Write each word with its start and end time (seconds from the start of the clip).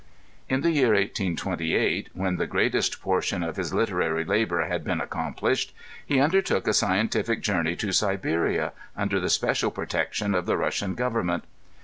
In 0.49 0.61
the 0.61 0.71
year 0.71 0.93
1828, 0.95 2.09
when 2.13 2.37
the 2.37 2.47
greatest 2.47 3.03
portion 3.03 3.43
of 3.43 3.57
his 3.57 3.71
literary 3.71 4.25
labor 4.25 4.65
had 4.65 4.83
been 4.83 4.99
accomplished, 4.99 5.75
he 6.03 6.19
undertook 6.19 6.67
a 6.67 6.73
scientific 6.73 7.41
journey 7.41 7.75
to 7.75 7.91
Siberia, 7.91 8.73
under 8.97 9.19
the 9.19 9.29
special 9.29 9.69
protection 9.69 10.33
of 10.33 10.47
the 10.47 10.57
Russian 10.57 10.95
govern 10.95 11.27
ment. 11.27 11.43